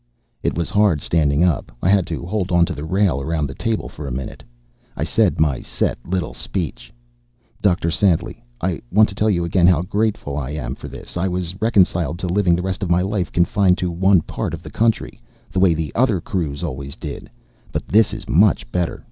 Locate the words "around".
3.21-3.45